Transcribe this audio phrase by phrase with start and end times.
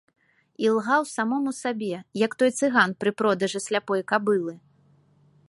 [0.69, 1.91] Ілгаў самому сабе,
[2.25, 4.53] як той цыган пры продажы сляпой кабылы.